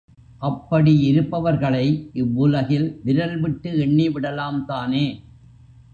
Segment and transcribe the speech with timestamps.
[0.41, 1.85] அப்படி இருப்பவர்களை
[2.13, 5.05] இவ்வுலகில் விரல்விட்டு எண்ணி விடலாம்தானே.